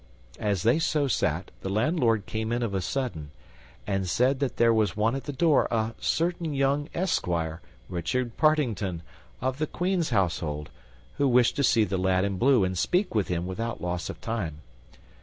[0.39, 3.29] As they so sat, the landlord came in of a sudden,
[3.85, 9.03] and said that there was one at the door, a certain young esquire, Richard Partington,
[9.41, 10.71] of the Queen's household,
[11.17, 14.19] who wished to see the lad in blue, and speak with him, without loss of
[14.21, 14.61] time.